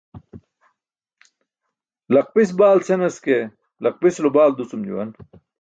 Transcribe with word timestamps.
"laqpis 2.13 2.51
baalt" 2.59 2.83
senas 2.89 3.17
ke, 3.27 3.39
laqpisulo 3.83 4.29
balt 4.39 4.55
ducum 4.57 4.81
juwan. 4.91 5.09